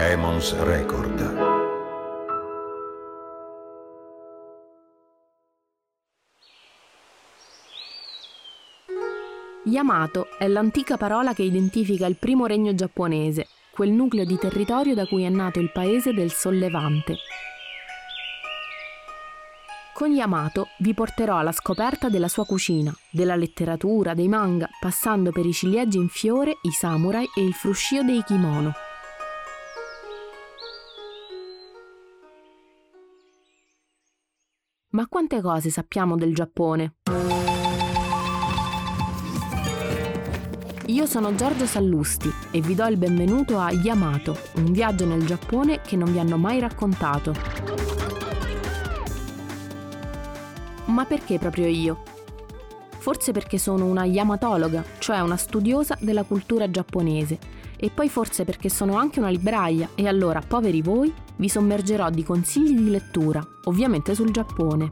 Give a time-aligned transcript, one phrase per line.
[0.00, 1.18] Emons Record.
[9.64, 15.04] Yamato è l'antica parola che identifica il primo regno giapponese, quel nucleo di territorio da
[15.04, 17.16] cui è nato il paese del Sollevante.
[19.94, 25.44] Con Yamato vi porterò alla scoperta della sua cucina, della letteratura, dei manga, passando per
[25.44, 28.72] i ciliegi in fiore, i samurai e il fruscio dei kimono.
[34.98, 36.94] Ma quante cose sappiamo del Giappone?
[40.86, 45.82] Io sono Giorgio Sallusti e vi do il benvenuto a Yamato, un viaggio nel Giappone
[45.82, 47.32] che non vi hanno mai raccontato.
[50.86, 52.02] Ma perché proprio io?
[52.98, 57.38] Forse perché sono una yamatologa, cioè una studiosa della cultura giapponese,
[57.76, 62.22] e poi forse perché sono anche una libraia e allora, poveri voi, vi sommergerò di
[62.22, 64.88] consigli di lettura, ovviamente sul Giappone.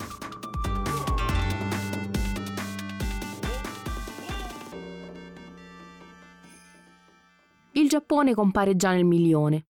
[7.72, 9.66] Il Giappone compare già nel milione.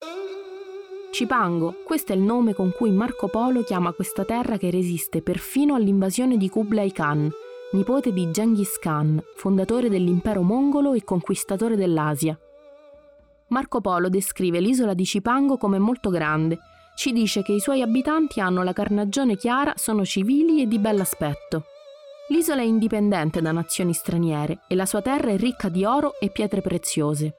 [1.10, 5.74] Cipango, questo è il nome con cui Marco Polo chiama questa terra che resiste perfino
[5.74, 7.30] all'invasione di Kublai Khan,
[7.72, 12.38] nipote di Genghis Khan, fondatore dell'impero mongolo e conquistatore dell'Asia.
[13.48, 16.58] Marco Polo descrive l'isola di Cipango come molto grande,
[16.96, 21.64] ci dice che i suoi abitanti hanno la carnagione chiara, sono civili e di bell'aspetto.
[22.28, 26.30] L'isola è indipendente da nazioni straniere e la sua terra è ricca di oro e
[26.30, 27.36] pietre preziose.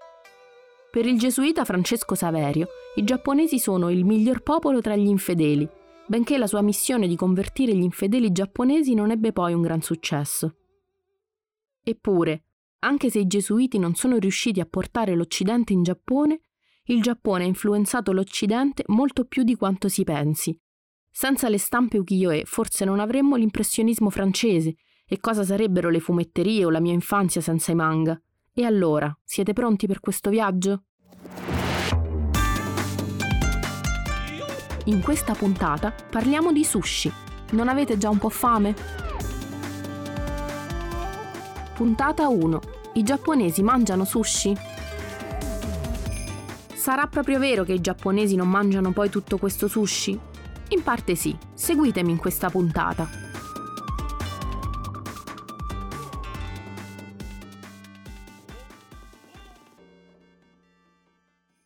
[0.89, 5.67] Per il gesuita Francesco Saverio, i giapponesi sono il miglior popolo tra gli infedeli,
[6.05, 10.55] benché la sua missione di convertire gli infedeli giapponesi non ebbe poi un gran successo.
[11.83, 12.43] Eppure,
[12.79, 16.41] anche se i gesuiti non sono riusciti a portare l'Occidente in Giappone,
[16.85, 20.57] il Giappone ha influenzato l'Occidente molto più di quanto si pensi.
[21.09, 24.75] Senza le stampe ukiyo-e forse non avremmo l'impressionismo francese,
[25.07, 28.21] e cosa sarebbero le fumetterie o la mia infanzia senza i manga?
[28.53, 30.83] E allora, siete pronti per questo viaggio?
[34.85, 37.11] In questa puntata parliamo di sushi.
[37.51, 38.75] Non avete già un po' fame?
[41.73, 42.76] Puntata 1.
[42.97, 44.57] I giapponesi mangiano sushi?
[46.73, 50.19] Sarà proprio vero che i giapponesi non mangiano poi tutto questo sushi?
[50.69, 53.07] In parte sì, seguitemi in questa puntata.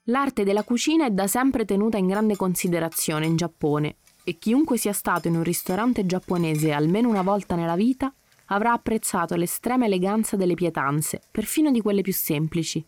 [0.03, 4.91] L'arte della cucina è da sempre tenuta in grande considerazione in Giappone e chiunque sia
[4.91, 8.14] stato in un ristorante giapponese almeno una volta nella vita
[8.51, 12.84] avrà apprezzato l'estrema eleganza delle pietanze, perfino di quelle più semplici.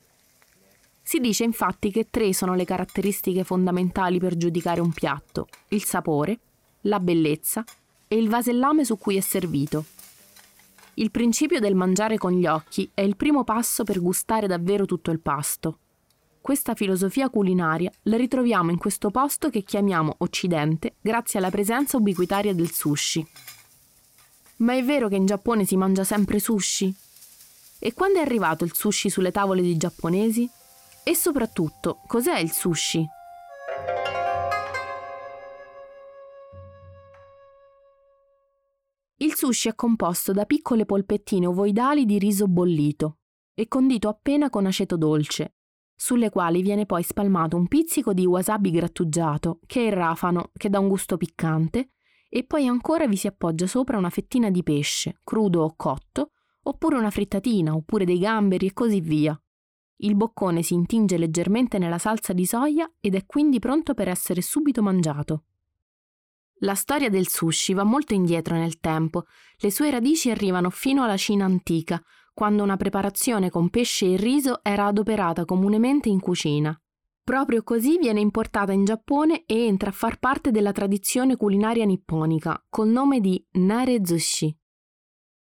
[1.01, 6.39] Si dice infatti che tre sono le caratteristiche fondamentali per giudicare un piatto, il sapore,
[6.81, 7.63] la bellezza
[8.07, 9.85] e il vasellame su cui è servito.
[10.95, 15.11] Il principio del mangiare con gli occhi è il primo passo per gustare davvero tutto
[15.11, 15.79] il pasto.
[16.39, 22.53] Questa filosofia culinaria la ritroviamo in questo posto che chiamiamo Occidente grazie alla presenza ubiquitaria
[22.53, 23.25] del sushi.
[24.63, 26.93] Ma è vero che in Giappone si mangia sempre sushi?
[27.79, 30.49] E quando è arrivato il sushi sulle tavole dei giapponesi?
[31.03, 33.05] E soprattutto, cos'è il sushi?
[39.17, 43.17] Il sushi è composto da piccole polpettine ovoidali di riso bollito
[43.53, 45.55] e condito appena con aceto dolce,
[45.93, 50.69] sulle quali viene poi spalmato un pizzico di wasabi grattugiato, che è il rafano, che
[50.69, 51.92] dà un gusto piccante,
[52.35, 56.31] e poi ancora vi si appoggia sopra una fettina di pesce, crudo o cotto,
[56.63, 59.39] oppure una frittatina, oppure dei gamberi e così via.
[59.97, 64.41] Il boccone si intinge leggermente nella salsa di soia ed è quindi pronto per essere
[64.41, 65.43] subito mangiato.
[66.61, 69.25] La storia del sushi va molto indietro nel tempo,
[69.57, 72.01] le sue radici arrivano fino alla Cina antica,
[72.33, 76.75] quando una preparazione con pesce e riso era adoperata comunemente in cucina.
[77.23, 82.61] Proprio così viene importata in Giappone e entra a far parte della tradizione culinaria nipponica,
[82.69, 84.53] col nome di Nare Zushi.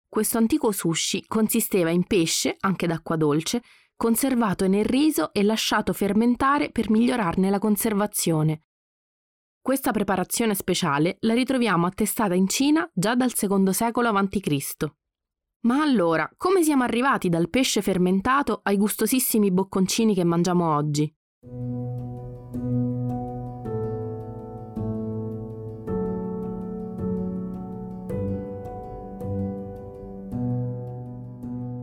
[0.09, 3.63] Questo antico sushi consisteva in pesce, anche d'acqua dolce,
[3.95, 8.63] conservato nel riso e lasciato fermentare per migliorarne la conservazione.
[9.62, 14.85] Questa preparazione speciale la ritroviamo attestata in Cina già dal secondo secolo a.C.
[15.62, 21.15] Ma allora, come siamo arrivati dal pesce fermentato ai gustosissimi bocconcini che mangiamo oggi?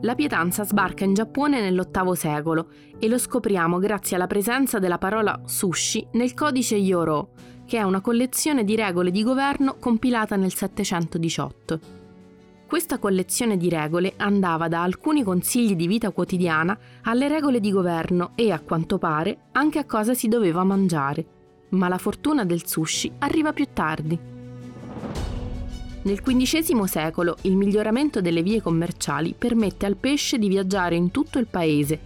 [0.03, 2.69] La pietanza sbarca in Giappone nell'VIII secolo
[3.01, 7.31] e lo scopriamo grazie alla presenza della parola sushi nel codice Yoro,
[7.67, 12.08] che è una collezione di regole di governo compilata nel 718.
[12.69, 18.33] Questa collezione di regole andava da alcuni consigli di vita quotidiana alle regole di governo
[18.35, 21.25] e, a quanto pare, anche a cosa si doveva mangiare.
[21.71, 24.19] Ma la fortuna del sushi arriva più tardi.
[26.03, 31.39] Nel XV secolo il miglioramento delle vie commerciali permette al pesce di viaggiare in tutto
[31.39, 31.99] il paese,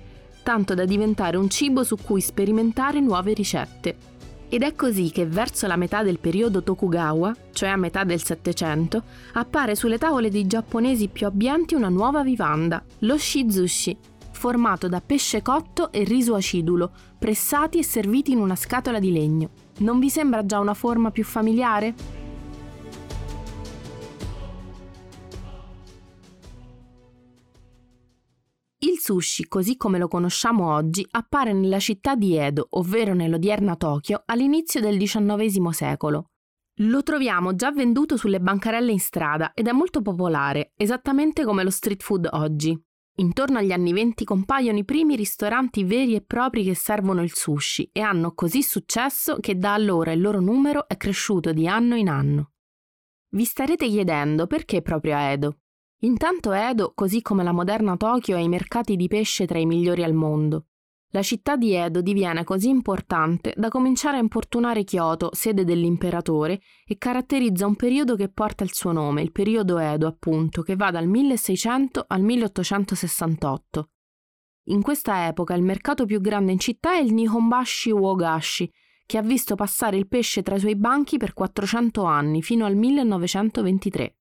[0.44, 4.11] tanto da diventare un cibo su cui sperimentare nuove ricette.
[4.54, 9.02] Ed è così che verso la metà del periodo Tokugawa, cioè a metà del Settecento,
[9.32, 13.96] appare sulle tavole dei giapponesi più abbienti una nuova vivanda, lo shizushi,
[14.30, 19.48] formato da pesce cotto e riso acidulo, pressati e serviti in una scatola di legno.
[19.78, 22.21] Non vi sembra già una forma più familiare?
[29.02, 34.80] Sushi, così come lo conosciamo oggi, appare nella città di Edo, ovvero nell'odierna Tokyo, all'inizio
[34.80, 36.26] del XIX secolo.
[36.76, 41.70] Lo troviamo già venduto sulle bancarelle in strada ed è molto popolare, esattamente come lo
[41.70, 42.80] street food oggi.
[43.16, 47.90] Intorno agli anni venti compaiono i primi ristoranti veri e propri che servono il sushi
[47.92, 52.08] e hanno così successo che da allora il loro numero è cresciuto di anno in
[52.08, 52.52] anno.
[53.34, 55.61] Vi starete chiedendo perché proprio a Edo?
[56.04, 60.02] Intanto Edo, così come la moderna Tokyo, ha i mercati di pesce tra i migliori
[60.02, 60.66] al mondo.
[61.10, 66.98] La città di Edo diviene così importante da cominciare a importunare Kyoto, sede dell'imperatore, e
[66.98, 71.06] caratterizza un periodo che porta il suo nome, il periodo Edo, appunto, che va dal
[71.06, 73.90] 1600 al 1868.
[74.70, 78.72] In questa epoca il mercato più grande in città è il Nihonbashi Wogashi,
[79.06, 82.74] che ha visto passare il pesce tra i suoi banchi per 400 anni, fino al
[82.74, 84.16] 1923.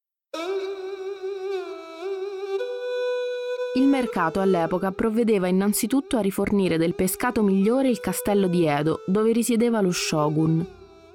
[3.74, 9.32] Il mercato all'epoca provvedeva innanzitutto a rifornire del pescato migliore il castello di Edo, dove
[9.32, 10.66] risiedeva lo shogun.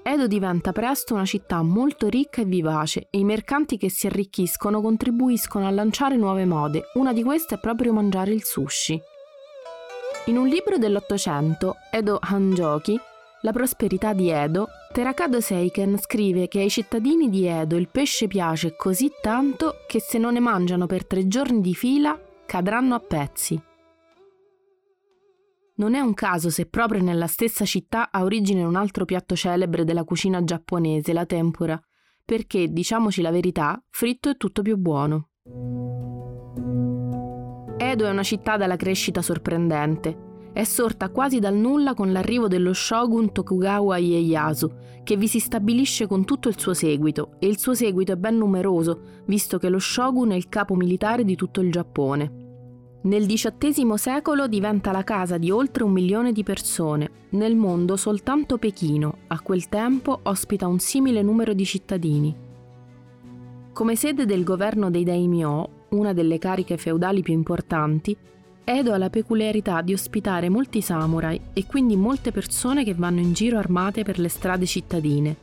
[0.03, 4.81] Edo diventa presto una città molto ricca e vivace e i mercanti che si arricchiscono
[4.81, 8.99] contribuiscono a lanciare nuove mode, una di queste è proprio mangiare il sushi.
[10.26, 12.99] In un libro dell'Ottocento, Edo Hanjoki,
[13.43, 18.75] La prosperità di Edo, Terakado Seiken scrive che ai cittadini di Edo il pesce piace
[18.76, 23.60] così tanto che se non ne mangiano per tre giorni di fila cadranno a pezzi.
[25.78, 29.84] Non è un caso se proprio nella stessa città ha origine un altro piatto celebre
[29.84, 31.78] della cucina giapponese, la tempura,
[32.25, 35.28] perché, diciamoci la verità, fritto è tutto più buono.
[37.76, 40.25] Edo è una città dalla crescita sorprendente.
[40.56, 44.73] È sorta quasi dal nulla con l'arrivo dello shogun Tokugawa Ieyasu,
[45.05, 48.38] che vi si stabilisce con tutto il suo seguito, e il suo seguito è ben
[48.38, 53.00] numeroso, visto che lo shogun è il capo militare di tutto il Giappone.
[53.03, 57.11] Nel XVIII secolo diventa la casa di oltre un milione di persone.
[57.32, 62.35] Nel mondo soltanto Pechino, a quel tempo, ospita un simile numero di cittadini.
[63.75, 68.17] Come sede del governo dei daimyo, una delle cariche feudali più importanti,
[68.68, 73.32] Edo ha la peculiarità di ospitare molti samurai e quindi molte persone che vanno in
[73.32, 75.36] giro armate per le strade cittadine.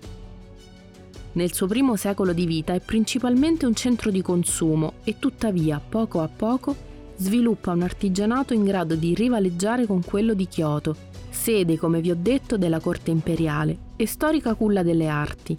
[1.31, 6.19] Nel suo primo secolo di vita è principalmente un centro di consumo e tuttavia, poco
[6.19, 6.75] a poco,
[7.15, 10.93] sviluppa un artigianato in grado di rivaleggiare con quello di Kyoto,
[11.29, 15.57] sede, come vi ho detto, della corte imperiale e storica culla delle arti.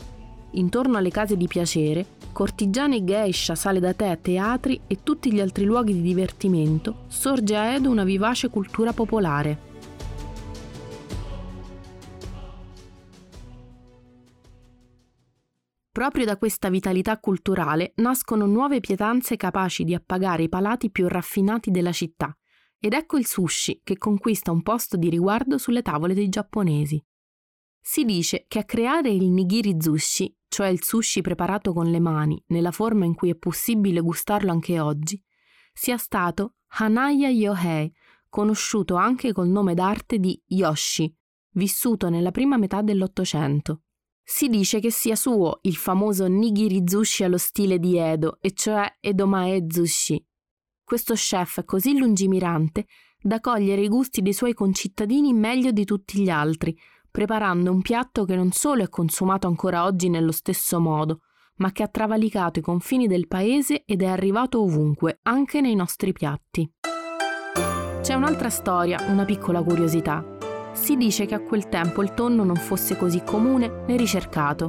[0.57, 5.41] Intorno alle case di piacere, cortigiane e geisha, sale da tè, teatri e tutti gli
[5.41, 9.73] altri luoghi di divertimento, sorge a Edo una vivace cultura popolare.
[15.91, 21.73] Proprio da questa vitalità culturale nascono nuove pietanze capaci di appagare i palati più raffinati
[21.73, 22.37] della città,
[22.79, 27.05] ed ecco il sushi che conquista un posto di riguardo sulle tavole dei giapponesi.
[27.87, 32.43] Si dice che a creare il nigiri zushi, cioè il sushi preparato con le mani,
[32.47, 35.23] nella forma in cui è possibile gustarlo anche oggi,
[35.71, 37.93] sia stato Hanaya Yohei,
[38.31, 41.15] conosciuto anche col nome d'arte di Yoshi,
[41.51, 43.83] vissuto nella prima metà dell'Ottocento.
[44.23, 48.97] Si dice che sia suo il famoso nigiri zushi allo stile di Edo, e cioè
[48.99, 50.27] Edomae zushi.
[50.83, 52.87] Questo chef è così lungimirante
[53.21, 56.75] da cogliere i gusti dei suoi concittadini meglio di tutti gli altri,
[57.15, 61.21] preparando un piatto che non solo è consumato ancora oggi nello stesso modo,
[61.59, 66.11] ma che ha travalicato i confini del paese ed è arrivato ovunque, anche nei nostri
[66.11, 66.69] piatti.
[68.01, 70.27] C'è un'altra storia, una piccola curiosità.
[70.73, 74.69] Si dice che a quel tempo il tonno non fosse così comune né ricercato.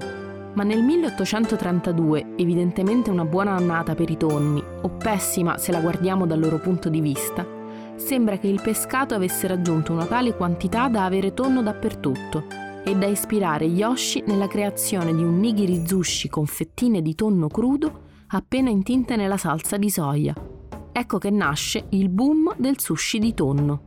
[0.53, 6.27] Ma nel 1832, evidentemente una buona annata per i tonni, o pessima se la guardiamo
[6.27, 7.54] dal loro punto di vista,
[7.95, 12.43] sembra che il pescato avesse raggiunto una tale quantità da avere tonno dappertutto
[12.83, 18.03] e da ispirare Yoshi nella creazione di un nigiri sushi con fettine di tonno crudo
[18.27, 20.35] appena intinte nella salsa di soia.
[20.91, 23.81] Ecco che nasce il boom del sushi di tonno.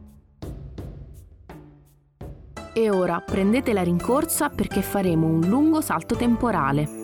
[2.74, 6.97] E ora prendete la rincorsa perché faremo un lungo salto temporale.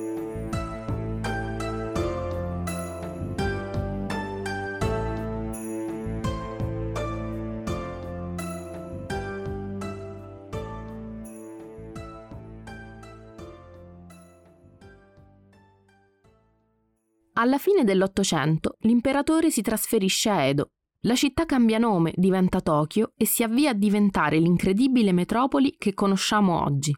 [17.37, 20.71] Alla fine dell'Ottocento l'imperatore si trasferisce a Edo.
[21.00, 26.62] La città cambia nome, diventa Tokyo e si avvia a diventare l'incredibile metropoli che conosciamo
[26.62, 26.97] oggi.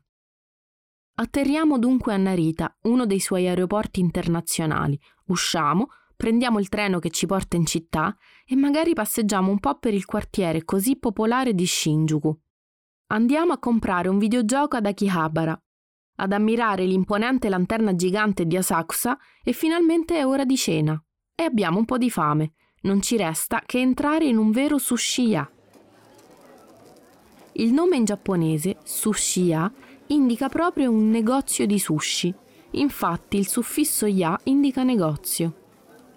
[1.14, 7.25] Atterriamo dunque a Narita, uno dei suoi aeroporti internazionali, usciamo, prendiamo il treno che ci
[7.25, 8.14] porta in città
[8.45, 12.38] e magari passeggiamo un po' per il quartiere così popolare di Shinjuku.
[13.07, 15.59] Andiamo a comprare un videogioco ad Akihabara,
[16.16, 21.00] ad ammirare l'imponente lanterna gigante di Asakusa e finalmente è ora di cena.
[21.35, 22.52] E abbiamo un po' di fame.
[22.82, 25.50] Non ci resta che entrare in un vero sushiya.
[27.52, 29.73] Il nome in giapponese, sushiya,
[30.08, 32.35] indica proprio un negozio di sushi.
[32.73, 35.64] Infatti il suffisso ya indica negozio.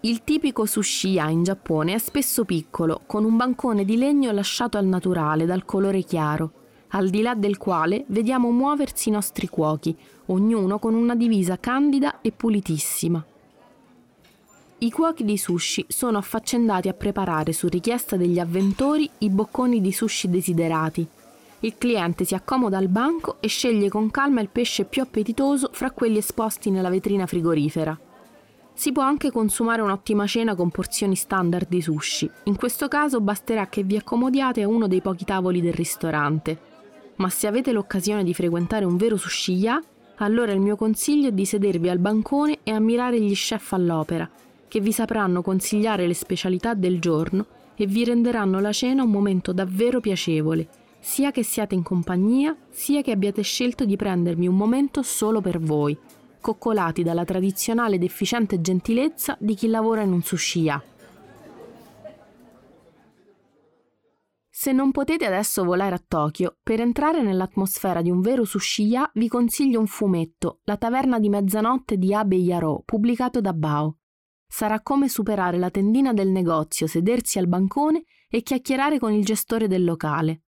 [0.02, 4.86] Il tipico sushiya in Giappone è spesso piccolo, con un bancone di legno lasciato al
[4.86, 6.59] naturale, dal colore chiaro,
[6.90, 9.96] al di là del quale vediamo muoversi i nostri cuochi,
[10.28, 13.24] ognuno con una divisa candida e pulitissima.
[14.82, 19.92] I cuochi di sushi sono affaccendati a preparare su richiesta degli avventori i bocconi di
[19.92, 21.06] sushi desiderati.
[21.62, 25.92] Il cliente si accomoda al banco e sceglie con calma il pesce più appetitoso fra
[25.92, 28.00] quelli esposti nella vetrina frigorifera.
[28.74, 32.32] Si può anche consumare un'ottima cena con porzioni standard di sushi.
[32.46, 36.69] In questo caso basterà che vi accomodiate a uno dei pochi tavoli del ristorante
[37.20, 39.82] ma se avete l'occasione di frequentare un vero sushiya,
[40.18, 44.30] allora il mio consiglio è di sedervi al bancone e ammirare gli chef all'opera,
[44.68, 47.46] che vi sapranno consigliare le specialità del giorno
[47.76, 50.68] e vi renderanno la cena un momento davvero piacevole,
[51.00, 55.60] sia che siate in compagnia, sia che abbiate scelto di prendermi un momento solo per
[55.60, 55.98] voi,
[56.42, 60.82] coccolati dalla tradizionale ed efficiente gentilezza di chi lavora in un sushiya.
[64.62, 69.30] Se non potete adesso volare a Tokyo, per entrare nell'atmosfera di un vero sushiya vi
[69.30, 74.00] consiglio un fumetto, La taverna di mezzanotte di Abe Yaro, pubblicato da Bao.
[74.46, 79.70] Sarà come superare la tendina del negozio, sedersi al bancone e chiacchierare con il gestore
[79.70, 80.42] del locale.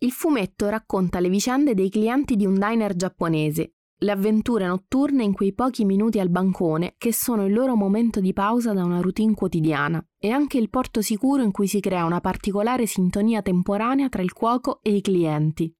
[0.00, 5.32] Il fumetto racconta le vicende dei clienti di un diner giapponese, le avventure notturne in
[5.32, 9.32] quei pochi minuti al bancone che sono il loro momento di pausa da una routine
[9.32, 14.20] quotidiana e anche il porto sicuro in cui si crea una particolare sintonia temporanea tra
[14.20, 15.74] il cuoco e i clienti.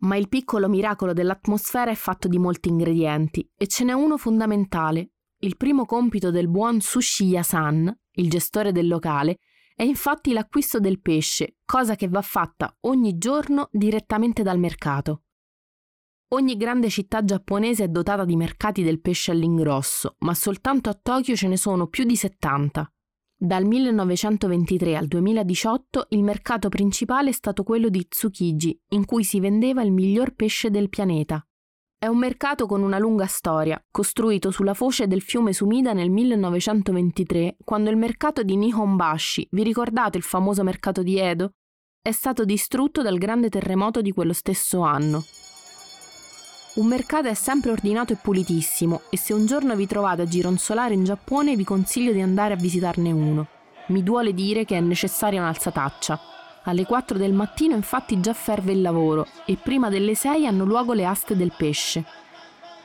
[0.00, 5.10] Ma il piccolo miracolo dell'atmosfera è fatto di molti ingredienti e ce n'è uno fondamentale.
[5.40, 9.38] Il primo compito del buon Sushi Yasan, il gestore del locale,
[9.74, 15.24] è infatti l'acquisto del pesce, cosa che va fatta ogni giorno direttamente dal mercato.
[16.30, 21.34] Ogni grande città giapponese è dotata di mercati del pesce all'ingrosso, ma soltanto a Tokyo
[21.34, 22.92] ce ne sono più di 70.
[23.34, 29.40] Dal 1923 al 2018 il mercato principale è stato quello di Tsukiji, in cui si
[29.40, 31.42] vendeva il miglior pesce del pianeta.
[31.98, 37.56] È un mercato con una lunga storia, costruito sulla foce del fiume Sumida nel 1923,
[37.64, 41.52] quando il mercato di Nihonbashi, vi ricordate il famoso mercato di Edo,
[42.02, 45.24] è stato distrutto dal grande terremoto di quello stesso anno.
[46.78, 50.94] Un mercato è sempre ordinato e pulitissimo e se un giorno vi trovate a gironzolare
[50.94, 53.48] in Giappone vi consiglio di andare a visitarne uno.
[53.86, 56.20] Mi duole dire che è necessaria un'alzataccia.
[56.62, 60.92] Alle 4 del mattino infatti già ferve il lavoro e prima delle 6 hanno luogo
[60.92, 62.04] le aste del pesce.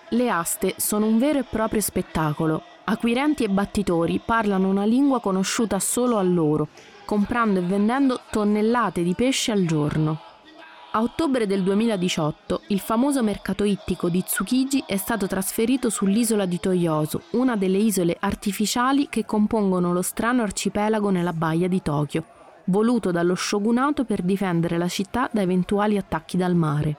[0.09, 2.63] Le aste sono un vero e proprio spettacolo.
[2.85, 6.69] Acquirenti e battitori parlano una lingua conosciuta solo a loro,
[7.05, 10.32] comprando e vendendo tonnellate di pesce al giorno.
[10.95, 16.59] A ottobre del 2018 il famoso mercato ittico di Tsukiji è stato trasferito sull'isola di
[16.59, 22.23] Toyosu, una delle isole artificiali che compongono lo strano arcipelago nella baia di Tokyo,
[22.65, 26.97] voluto dallo shogunato per difendere la città da eventuali attacchi dal mare.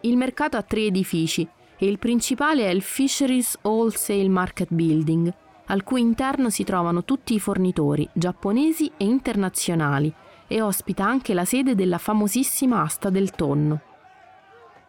[0.00, 1.46] Il mercato ha tre edifici
[1.76, 5.30] e il principale è il Fisheries Wholesale Market Building,
[5.66, 10.10] al cui interno si trovano tutti i fornitori giapponesi e internazionali
[10.52, 13.82] e ospita anche la sede della famosissima asta del tonno.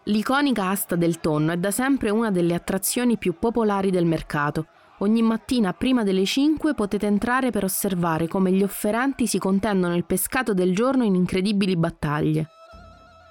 [0.06, 4.65] L'iconica asta del tonno è da sempre una delle attrazioni più popolari del mercato.
[4.98, 10.06] Ogni mattina prima delle 5 potete entrare per osservare come gli offerenti si contendono il
[10.06, 12.48] pescato del giorno in incredibili battaglie.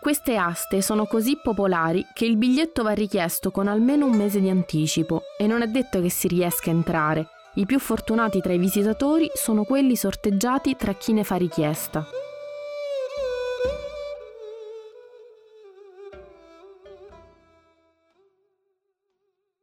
[0.01, 4.49] Queste aste sono così popolari che il biglietto va richiesto con almeno un mese di
[4.49, 7.29] anticipo e non è detto che si riesca a entrare.
[7.54, 12.07] I più fortunati tra i visitatori sono quelli sorteggiati tra chi ne fa richiesta.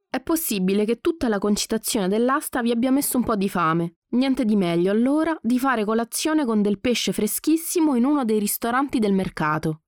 [0.10, 3.98] È possibile che tutta la concitazione dell'asta vi abbia messo un po' di fame.
[4.10, 9.00] Niente di meglio allora di fare colazione con del pesce freschissimo in uno dei ristoranti
[9.00, 9.84] del mercato.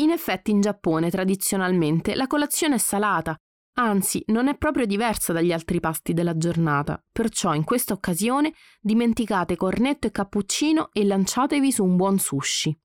[0.00, 3.34] In effetti in Giappone tradizionalmente la colazione è salata,
[3.74, 9.56] anzi non è proprio diversa dagli altri pasti della giornata, perciò in questa occasione dimenticate
[9.56, 12.78] cornetto e cappuccino e lanciatevi su un buon sushi.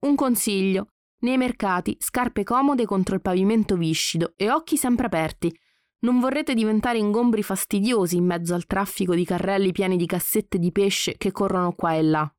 [0.00, 5.54] Un consiglio, nei mercati scarpe comode contro il pavimento viscido e occhi sempre aperti.
[6.00, 10.72] Non vorrete diventare ingombri fastidiosi in mezzo al traffico di carrelli pieni di cassette di
[10.72, 12.34] pesce che corrono qua e là.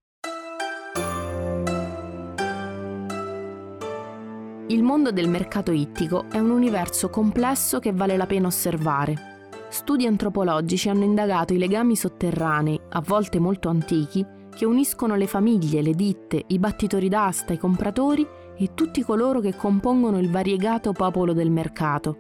[4.72, 9.50] Il mondo del mercato ittico è un universo complesso che vale la pena osservare.
[9.68, 14.26] Studi antropologici hanno indagato i legami sotterranei, a volte molto antichi,
[14.56, 18.26] che uniscono le famiglie, le ditte, i battitori d'asta, i compratori
[18.56, 22.18] e tutti coloro che compongono il variegato popolo del mercato.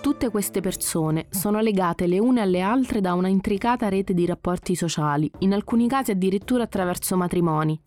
[0.00, 4.74] Tutte queste persone sono legate le une alle altre da una intricata rete di rapporti
[4.74, 7.78] sociali, in alcuni casi addirittura attraverso matrimoni,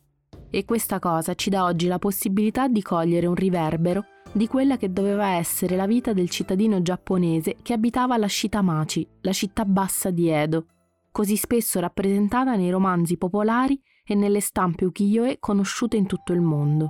[0.55, 4.93] e questa cosa ci dà oggi la possibilità di cogliere un riverbero di quella che
[4.93, 10.29] doveva essere la vita del cittadino giapponese che abitava la Shitamachi, la città bassa di
[10.29, 10.67] Edo,
[11.11, 16.89] così spesso rappresentata nei romanzi popolari e nelle stampe ukiyo-e conosciute in tutto il mondo.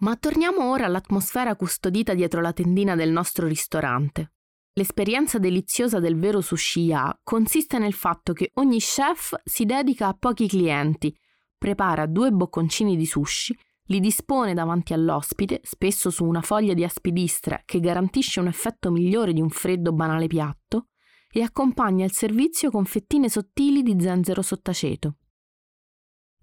[0.00, 4.32] Ma torniamo ora all'atmosfera custodita dietro la tendina del nostro ristorante.
[4.74, 10.16] L'esperienza deliziosa del vero sushi ya consiste nel fatto che ogni chef si dedica a
[10.18, 11.14] pochi clienti,
[11.58, 13.54] prepara due bocconcini di sushi,
[13.86, 19.34] li dispone davanti all'ospite, spesso su una foglia di aspidistra che garantisce un effetto migliore
[19.34, 20.88] di un freddo banale piatto,
[21.30, 25.16] e accompagna il servizio con fettine sottili di zenzero sottaceto.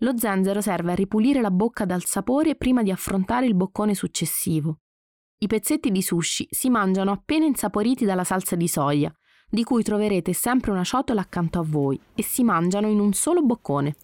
[0.01, 4.81] Lo zenzero serve a ripulire la bocca dal sapore prima di affrontare il boccone successivo.
[5.41, 9.09] I pezzetti di sushi si mangiano appena insaporiti dalla salsa di soia,
[9.49, 13.41] di cui troverete sempre una ciotola accanto a voi, e si mangiano in un solo
[13.41, 13.95] boccone.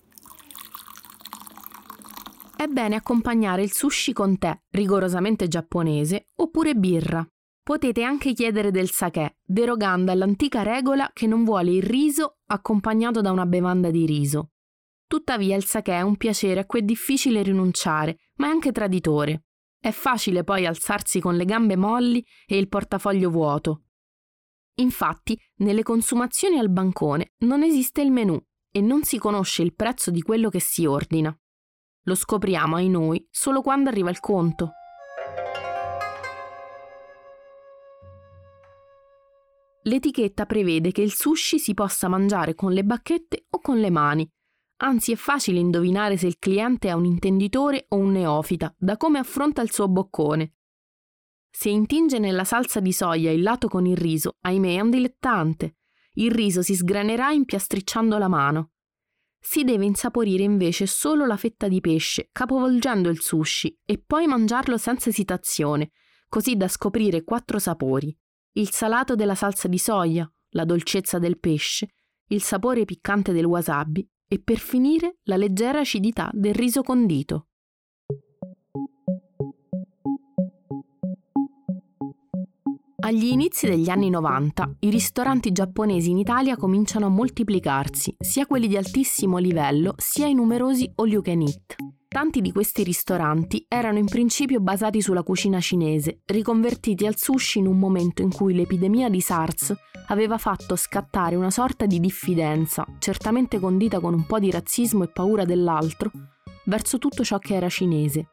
[2.55, 7.27] È bene accompagnare il sushi con tè, rigorosamente giapponese, oppure birra.
[7.61, 13.31] Potete anche chiedere del sake, derogando all'antica regola che non vuole il riso accompagnato da
[13.31, 14.51] una bevanda di riso.
[15.05, 19.44] Tuttavia il sake è un piacere a cui è difficile rinunciare, ma è anche traditore.
[19.85, 23.83] È facile poi alzarsi con le gambe molli e il portafoglio vuoto.
[24.79, 28.35] Infatti, nelle consumazioni al bancone non esiste il menù
[28.71, 31.31] e non si conosce il prezzo di quello che si ordina.
[32.05, 34.71] Lo scopriamo ai noi solo quando arriva il conto.
[39.83, 44.27] L'etichetta prevede che il sushi si possa mangiare con le bacchette o con le mani
[44.77, 49.19] Anzi è facile indovinare se il cliente è un intenditore o un neofita, da come
[49.19, 50.55] affronta il suo boccone.
[51.49, 55.77] Se intinge nella salsa di soia il lato con il riso, ahimè è un dilettante.
[56.15, 58.71] Il riso si sgranerà impiastricciando la mano.
[59.39, 64.77] Si deve insaporire invece solo la fetta di pesce, capovolgendo il sushi, e poi mangiarlo
[64.77, 65.91] senza esitazione,
[66.27, 68.17] così da scoprire quattro sapori.
[68.53, 71.93] Il salato della salsa di soia, la dolcezza del pesce,
[72.29, 77.47] il sapore piccante del wasabi e per finire la leggera acidità del riso condito.
[83.05, 88.67] Agli inizi degli anni 90 i ristoranti giapponesi in Italia cominciano a moltiplicarsi, sia quelli
[88.67, 91.84] di altissimo livello sia i numerosi all you can eat.
[92.15, 97.67] Tanti di questi ristoranti erano in principio basati sulla cucina cinese, riconvertiti al sushi in
[97.67, 99.75] un momento in cui l'epidemia di SARS
[100.07, 105.09] aveva fatto scattare una sorta di diffidenza, certamente condita con un po' di razzismo e
[105.09, 106.09] paura dell'altro,
[106.67, 108.29] verso tutto ciò che era cinese.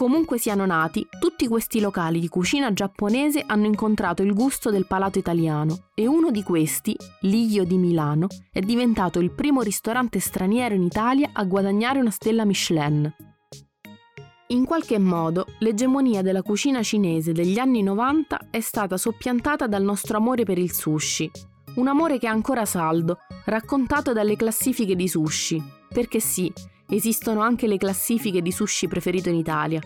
[0.00, 5.18] Comunque siano nati, tutti questi locali di cucina giapponese hanno incontrato il gusto del palato
[5.18, 10.84] italiano e uno di questi, l'Iglio di Milano, è diventato il primo ristorante straniero in
[10.84, 13.14] Italia a guadagnare una stella Michelin.
[14.46, 20.16] In qualche modo, l'egemonia della cucina cinese degli anni 90 è stata soppiantata dal nostro
[20.16, 21.30] amore per il sushi,
[21.74, 25.62] Un amore che è ancora saldo, raccontato dalle classifiche di sushi.
[25.92, 26.50] Perché sì,
[26.90, 29.80] esistono anche le classifiche di sushi preferito in Italia.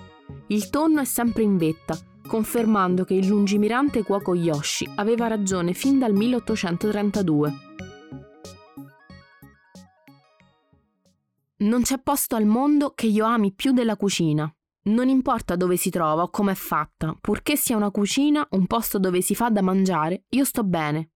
[0.49, 5.99] Il tonno è sempre in vetta, confermando che il lungimirante cuoco Yoshi aveva ragione fin
[5.99, 7.53] dal 1832.
[11.57, 14.53] Non c'è posto al mondo che io ami più della cucina.
[14.87, 18.99] Non importa dove si trova o come è fatta, purché sia una cucina, un posto
[18.99, 21.14] dove si fa da mangiare, io sto bene.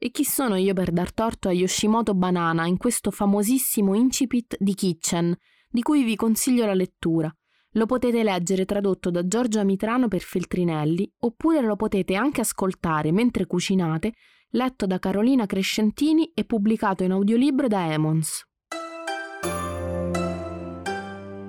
[0.00, 4.72] E chi sono io per dar torto a Yoshimoto Banana in questo famosissimo incipit di
[4.72, 5.36] Kitchen,
[5.68, 7.34] di cui vi consiglio la lettura.
[7.72, 13.46] Lo potete leggere tradotto da Giorgia Mitrano per Feltrinelli, oppure lo potete anche ascoltare mentre
[13.46, 14.12] cucinate,
[14.50, 18.46] letto da Carolina Crescentini e pubblicato in audiolibro da Emons.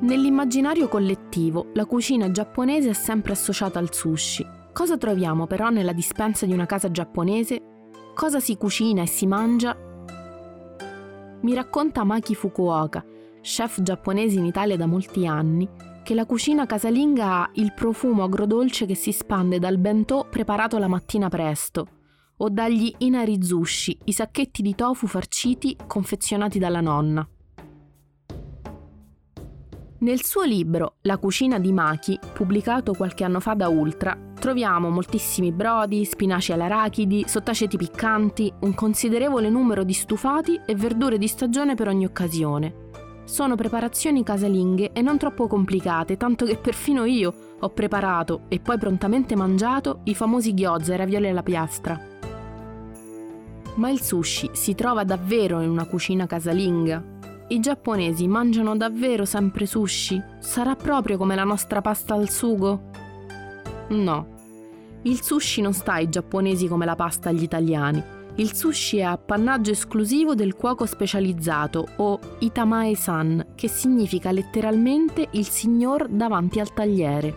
[0.01, 4.43] Nell'immaginario collettivo, la cucina giapponese è sempre associata al sushi.
[4.73, 7.68] Cosa troviamo però nella dispensa di una casa giapponese?
[8.19, 9.73] Cosa si cucina e si mangia?
[11.39, 13.01] Mi racconta Maki Fukuoka,
[13.41, 15.65] chef giapponese in Italia da molti anni,
[16.03, 20.89] che la cucina casalinga ha il profumo agrodolce che si spande dal bentò preparato la
[20.89, 21.88] mattina presto,
[22.36, 27.25] o dagli inarizushi, i sacchetti di tofu farciti confezionati dalla nonna.
[30.01, 35.51] Nel suo libro La cucina di Maki, pubblicato qualche anno fa da Ultra, troviamo moltissimi
[35.51, 41.89] brodi, spinaci all'arachidi, sottaceti piccanti, un considerevole numero di stufati e verdure di stagione per
[41.89, 42.88] ogni occasione.
[43.25, 48.77] Sono preparazioni casalinghe e non troppo complicate, tanto che perfino io ho preparato e poi
[48.77, 51.99] prontamente mangiato i famosi gyoza e ravioli alla piastra.
[53.75, 57.17] Ma il sushi si trova davvero in una cucina casalinga?
[57.51, 60.21] I giapponesi mangiano davvero sempre sushi?
[60.38, 62.91] Sarà proprio come la nostra pasta al sugo?
[63.89, 64.27] No.
[65.01, 68.03] Il sushi non sta ai giapponesi come la pasta agli italiani.
[68.35, 76.07] Il sushi è appannaggio esclusivo del cuoco specializzato o itamae-san, che significa letteralmente il signor
[76.07, 77.35] davanti al tagliere.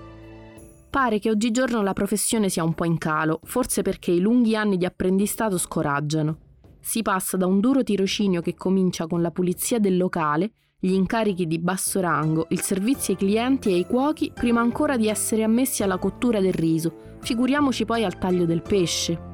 [0.90, 4.76] Pare che oggigiorno la professione sia un po' in calo, forse perché i lunghi anni
[4.76, 6.41] di apprendistato scoraggiano.
[6.84, 11.46] Si passa da un duro tirocinio che comincia con la pulizia del locale, gli incarichi
[11.46, 15.84] di basso rango, il servizio ai clienti e ai cuochi prima ancora di essere ammessi
[15.84, 19.30] alla cottura del riso, figuriamoci poi al taglio del pesce.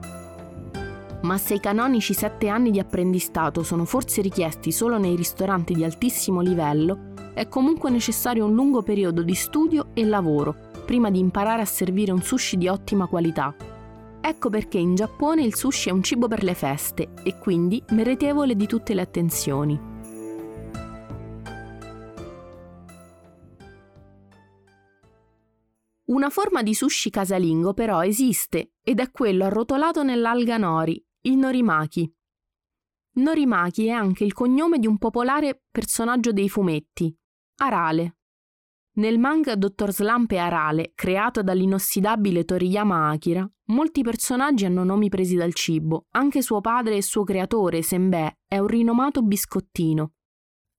[1.23, 5.85] Ma se i canonici sette anni di apprendistato sono forse richiesti solo nei ristoranti di
[5.85, 11.63] altissimo livello, è comunque necessario un lungo periodo di studio e lavoro prima di imparare
[11.63, 13.55] a servire un sushi di ottima qualità
[14.21, 18.57] Ecco perché in Giappone il sushi è un cibo per le feste e quindi meritevole
[18.57, 19.97] di tutte le attenzioni.
[26.07, 32.11] Una forma di sushi casalingo però esiste ed è quello arrotolato nell'alga nori, il norimaki.
[33.19, 37.15] Norimaki è anche il cognome di un popolare personaggio dei fumetti,
[37.57, 38.18] Arale.
[38.99, 45.37] Nel manga Dottor Slump e Arale, creato dall'inossidabile Toriyama Akira, molti personaggi hanno nomi presi
[45.37, 46.07] dal cibo.
[46.17, 50.15] Anche suo padre e suo creatore, Senbei, è un rinomato biscottino.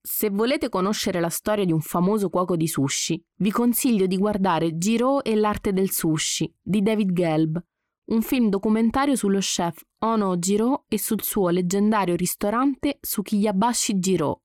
[0.01, 4.77] Se volete conoscere la storia di un famoso cuoco di sushi, vi consiglio di guardare
[4.77, 7.63] Giro e l'arte del sushi di David Gelb,
[8.12, 14.41] un film documentario sullo chef Ono Giro e sul suo leggendario ristorante Sukiyabashi Giro,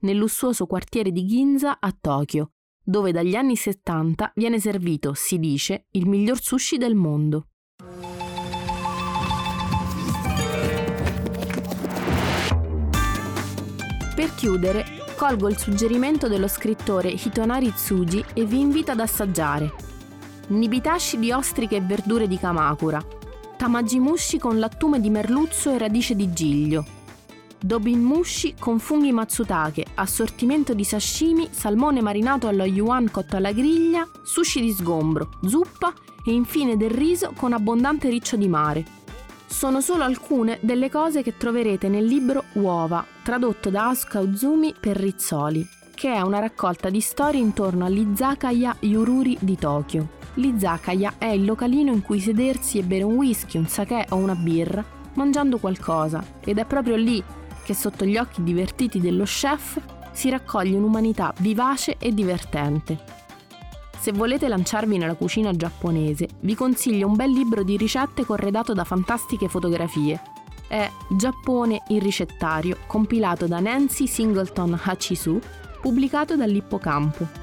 [0.00, 2.52] nel lussuoso quartiere di Ginza a Tokyo,
[2.82, 7.46] dove dagli anni 70 viene servito, si dice, il miglior sushi del mondo.
[14.14, 14.84] Per chiudere,
[15.16, 19.72] colgo il suggerimento dello scrittore Hitonari Tsuji e vi invito ad assaggiare.
[20.48, 23.02] Nibitashi di ostriche e verdure di Kamakura,
[23.56, 26.84] tamajimushi con lattume di merluzzo e radice di giglio,
[27.64, 34.04] Dobin mushi con funghi matsutake, assortimento di sashimi, salmone marinato allo yuan cotto alla griglia,
[34.24, 35.94] sushi di sgombro, zuppa
[36.24, 38.84] e infine del riso con abbondante riccio di mare.
[39.46, 44.96] Sono solo alcune delle cose che troverete nel libro Uova, tradotto da Asuka Uzumi per
[44.96, 50.08] Rizzoli, che è una raccolta di storie intorno all'Izakaya Yururi di Tokyo.
[50.34, 54.34] L'Izakaya è il localino in cui sedersi e bere un whisky, un sake o una
[54.34, 57.22] birra mangiando qualcosa ed è proprio lì
[57.64, 59.80] che sotto gli occhi divertiti dello chef
[60.12, 63.20] si raccoglie un'umanità vivace e divertente.
[63.98, 68.82] Se volete lanciarvi nella cucina giapponese, vi consiglio un bel libro di ricette corredato da
[68.82, 70.20] fantastiche fotografie.
[70.66, 75.38] È Giappone il ricettario, compilato da Nancy Singleton Hachisu,
[75.80, 77.40] pubblicato dall'Ippocampo.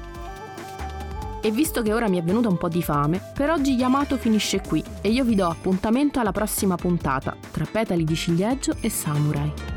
[1.40, 4.60] E visto che ora mi è venuta un po' di fame, per oggi Yamato finisce
[4.60, 9.69] qui e io vi do appuntamento alla prossima puntata tra petali di ciliegio e samurai.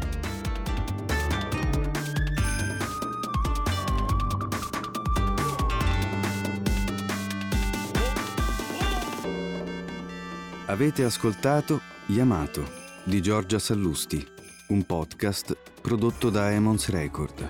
[10.74, 12.68] Avete ascoltato Yamato
[13.04, 14.28] di Giorgia Sallusti,
[14.70, 17.48] un podcast prodotto da Emons Record.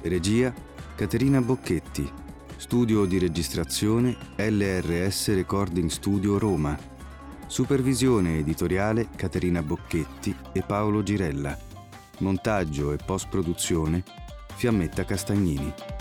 [0.00, 0.52] Regia
[0.96, 2.10] Caterina Bocchetti.
[2.56, 6.76] Studio di registrazione LRS Recording Studio Roma.
[7.46, 11.56] Supervisione editoriale Caterina Bocchetti e Paolo Girella.
[12.18, 14.02] Montaggio e post-produzione
[14.56, 15.91] Fiammetta Castagnini.